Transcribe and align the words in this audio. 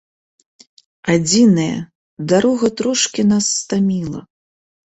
Адзінае, 1.15 1.75
дарога 2.33 2.67
трошкі 2.81 3.21
нас 3.33 3.45
стаміла. 3.61 4.19